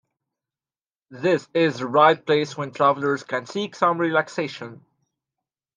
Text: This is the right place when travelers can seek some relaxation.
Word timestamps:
This 1.11 1.47
is 1.53 1.77
the 1.77 1.85
right 1.85 2.25
place 2.25 2.57
when 2.57 2.71
travelers 2.71 3.21
can 3.21 3.45
seek 3.45 3.75
some 3.75 3.99
relaxation. 3.99 4.83